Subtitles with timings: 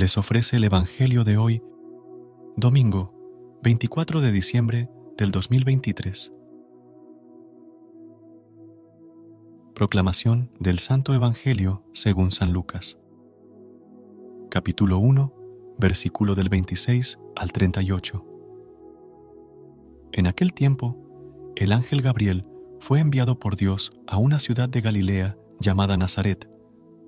[0.00, 1.62] les ofrece el Evangelio de hoy,
[2.56, 3.12] domingo
[3.62, 6.32] 24 de diciembre del 2023.
[9.74, 12.96] Proclamación del Santo Evangelio según San Lucas.
[14.50, 15.34] Capítulo 1,
[15.78, 18.24] versículo del 26 al 38.
[20.12, 22.46] En aquel tiempo, el ángel Gabriel
[22.80, 26.48] fue enviado por Dios a una ciudad de Galilea llamada Nazaret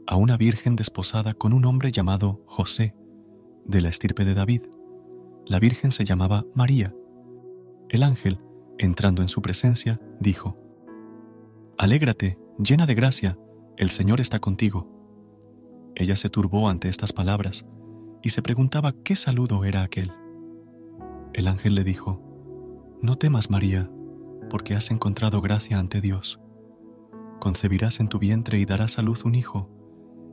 [0.07, 2.95] a una virgen desposada con un hombre llamado José,
[3.65, 4.63] de la estirpe de David.
[5.47, 6.95] La virgen se llamaba María.
[7.89, 8.41] El ángel,
[8.79, 10.57] entrando en su presencia, dijo,
[11.79, 13.39] Alégrate, llena de gracia,
[13.77, 14.89] el Señor está contigo.
[15.95, 17.65] Ella se turbó ante estas palabras
[18.23, 20.13] y se preguntaba qué saludo era aquel.
[21.33, 22.21] El ángel le dijo,
[23.03, 23.91] No temas, María,
[24.51, 26.41] porque has encontrado gracia ante Dios.
[27.41, 29.82] Concebirás en tu vientre y darás a luz un hijo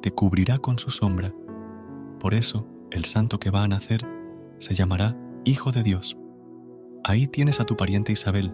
[0.00, 1.34] te cubrirá con su sombra.
[2.20, 4.06] Por eso, el santo que va a nacer
[4.58, 6.16] se llamará Hijo de Dios.
[7.04, 8.52] Ahí tienes a tu pariente Isabel,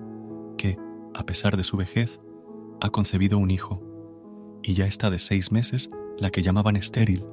[0.59, 0.79] que,
[1.15, 2.21] a pesar de su vejez,
[2.81, 3.81] ha concebido un hijo,
[4.63, 5.89] y ya está de seis meses
[6.19, 7.25] la que llamaban estéril,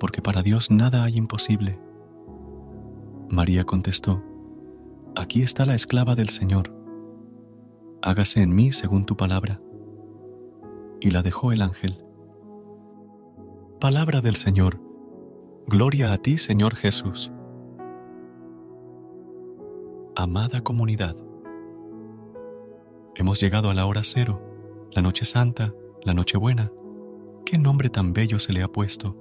[0.00, 1.78] porque para Dios nada hay imposible.
[3.28, 4.22] María contestó,
[5.14, 6.72] Aquí está la esclava del Señor,
[8.02, 9.60] hágase en mí según tu palabra.
[11.00, 12.05] Y la dejó el ángel.
[13.86, 14.80] Palabra del Señor.
[15.68, 17.30] Gloria a ti, Señor Jesús.
[20.16, 21.16] Amada comunidad.
[23.14, 24.42] Hemos llegado a la hora cero,
[24.90, 26.72] la noche santa, la noche buena.
[27.44, 29.16] ¿Qué nombre tan bello se le ha puesto?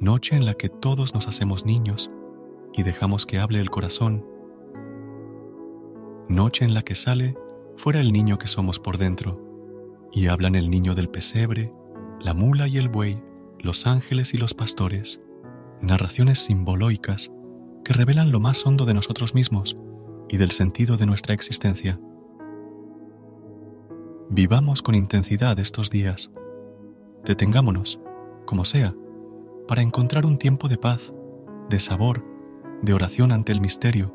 [0.00, 2.10] Noche en la que todos nos hacemos niños
[2.74, 4.26] y dejamos que hable el corazón.
[6.28, 7.36] Noche en la que sale
[7.76, 9.40] fuera el niño que somos por dentro
[10.10, 11.72] y hablan el niño del pesebre,
[12.18, 13.22] la mula y el buey
[13.60, 15.20] los ángeles y los pastores,
[15.80, 17.30] narraciones simboloicas
[17.84, 19.76] que revelan lo más hondo de nosotros mismos
[20.28, 22.00] y del sentido de nuestra existencia.
[24.30, 26.30] Vivamos con intensidad estos días.
[27.24, 27.98] Detengámonos,
[28.44, 28.94] como sea,
[29.66, 31.12] para encontrar un tiempo de paz,
[31.68, 32.24] de sabor,
[32.82, 34.14] de oración ante el misterio,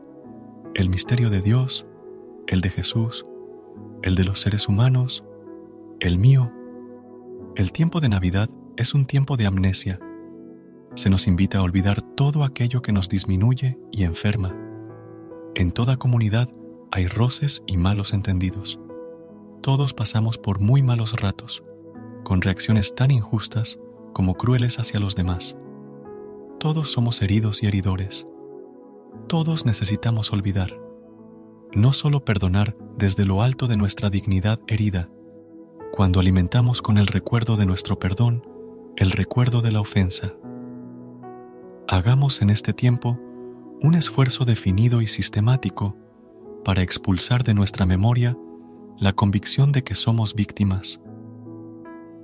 [0.73, 1.85] el misterio de Dios,
[2.47, 3.25] el de Jesús,
[4.03, 5.25] el de los seres humanos,
[5.99, 6.51] el mío.
[7.55, 9.99] El tiempo de Navidad es un tiempo de amnesia.
[10.95, 14.55] Se nos invita a olvidar todo aquello que nos disminuye y enferma.
[15.55, 16.49] En toda comunidad
[16.91, 18.79] hay roces y malos entendidos.
[19.61, 21.63] Todos pasamos por muy malos ratos,
[22.23, 23.79] con reacciones tan injustas
[24.13, 25.55] como crueles hacia los demás.
[26.59, 28.27] Todos somos heridos y heridores.
[29.27, 30.79] Todos necesitamos olvidar.
[31.73, 35.09] No solo perdonar desde lo alto de nuestra dignidad herida,
[35.91, 38.52] cuando alimentamos con el recuerdo de nuestro perdón
[38.95, 40.33] el recuerdo de la ofensa.
[41.87, 43.19] Hagamos en este tiempo
[43.81, 45.97] un esfuerzo definido y sistemático
[46.63, 48.37] para expulsar de nuestra memoria
[48.99, 51.01] la convicción de que somos víctimas.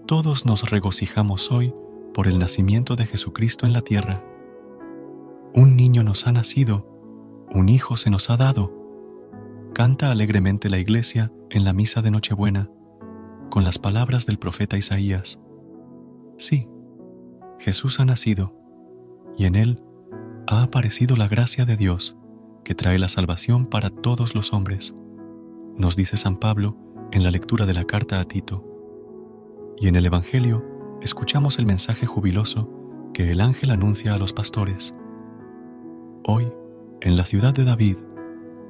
[0.06, 1.74] Todos nos regocijamos hoy
[2.14, 4.24] por el nacimiento de Jesucristo en la tierra.
[5.56, 6.88] Un niño nos ha nacido,
[7.52, 8.78] un hijo se nos ha dado.
[9.74, 12.70] canta alegremente la iglesia en la misa de Nochebuena
[13.50, 15.40] con las palabras del profeta Isaías.
[16.40, 16.70] Sí,
[17.60, 18.56] Jesús ha nacido
[19.38, 19.84] y en él
[20.48, 22.18] ha aparecido la gracia de Dios
[22.64, 24.94] que trae la salvación para todos los hombres,
[25.78, 26.78] nos dice San Pablo
[27.12, 28.66] en la lectura de la carta a Tito.
[29.78, 30.64] Y en el Evangelio
[31.02, 32.70] escuchamos el mensaje jubiloso
[33.14, 34.94] que el ángel anuncia a los pastores.
[36.24, 36.54] Hoy,
[37.02, 37.98] en la ciudad de David,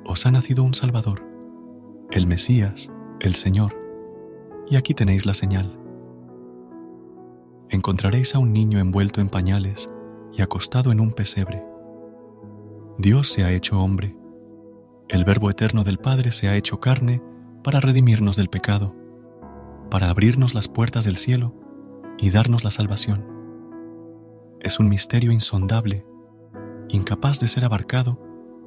[0.05, 1.23] os ha nacido un Salvador,
[2.09, 2.89] el Mesías,
[3.19, 3.75] el Señor.
[4.71, 5.79] Y aquí tenéis la señal.
[7.71, 9.89] Encontraréis a un niño envuelto en pañales
[10.33, 11.63] y acostado en un pesebre.
[12.97, 14.15] Dios se ha hecho hombre.
[15.07, 17.21] El Verbo eterno del Padre se ha hecho carne
[17.63, 18.95] para redimirnos del pecado,
[19.91, 21.53] para abrirnos las puertas del cielo
[22.17, 23.23] y darnos la salvación.
[24.59, 26.05] Es un misterio insondable,
[26.89, 28.19] incapaz de ser abarcado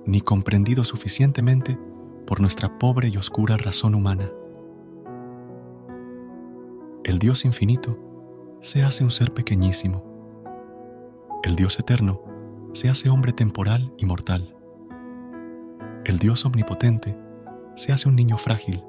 [0.06, 1.76] ni comprendido suficientemente
[2.24, 4.30] por nuestra pobre y oscura razón humana.
[7.02, 8.11] El Dios infinito
[8.62, 10.04] se hace un ser pequeñísimo.
[11.42, 12.22] El Dios eterno
[12.72, 14.56] se hace hombre temporal y mortal.
[16.04, 17.18] El Dios omnipotente
[17.74, 18.84] se hace un niño frágil,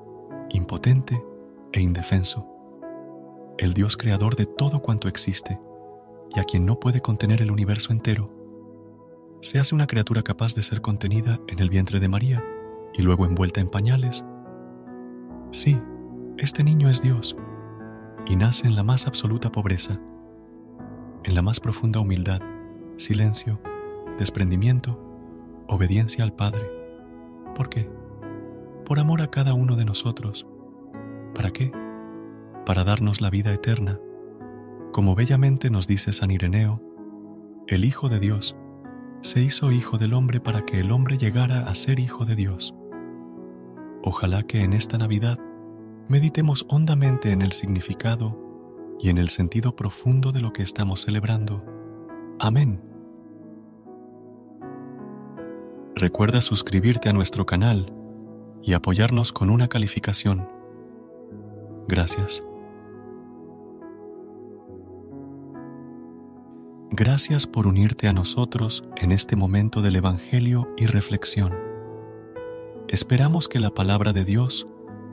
[0.52, 1.24] impotente
[1.72, 2.48] e indefenso.
[3.58, 5.60] El Dios creador de todo cuanto existe
[6.36, 8.32] y a quien no puede contener el universo entero,
[9.42, 12.44] se hace una criatura capaz de ser contenida en el vientre de María
[12.94, 14.24] y luego envuelta en pañales.
[15.52, 15.82] Sí,
[16.38, 17.36] este niño es Dios
[18.26, 20.00] y nace en la más absoluta pobreza,
[21.24, 22.42] en la más profunda humildad,
[22.98, 23.60] silencio,
[24.18, 25.00] desprendimiento,
[25.68, 26.70] obediencia al Padre.
[27.56, 27.90] ¿Por qué?
[28.86, 30.46] Por amor a cada uno de nosotros.
[31.34, 31.72] ¿Para qué?
[32.66, 34.00] Para darnos la vida eterna.
[34.92, 36.82] Como bellamente nos dice San Ireneo,
[37.68, 38.56] el Hijo de Dios
[39.22, 42.76] se hizo Hijo del hombre para que el hombre llegara a ser Hijo de Dios.
[44.04, 45.40] Ojalá que en esta Navidad
[46.08, 48.38] meditemos hondamente en el significado
[49.00, 51.64] y en el sentido profundo de lo que estamos celebrando.
[52.40, 52.82] Amén.
[55.96, 57.94] Recuerda suscribirte a nuestro canal
[58.62, 60.48] y apoyarnos con una calificación.
[61.88, 62.44] Gracias.
[66.92, 71.54] Gracias por unirte a nosotros en este momento del Evangelio y reflexión.
[72.88, 74.68] Esperamos que la palabra de Dios